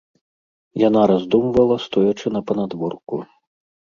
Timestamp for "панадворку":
2.49-3.25